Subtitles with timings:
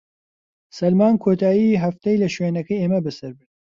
[0.77, 3.49] سەلمان کۆتاییی هەفتەی لە شوێنەکەی ئێمە بەسەر برد.